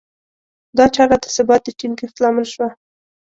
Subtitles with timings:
[0.77, 2.69] دا چاره د ثبات د ټینګښت لامل شوه.